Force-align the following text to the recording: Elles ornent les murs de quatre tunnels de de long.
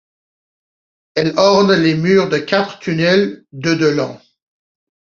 Elles 1.13 1.37
ornent 1.37 1.75
les 1.75 1.93
murs 1.93 2.27
de 2.27 2.39
quatre 2.39 2.79
tunnels 2.79 3.45
de 3.51 3.75
de 3.75 3.85
long. 3.85 4.19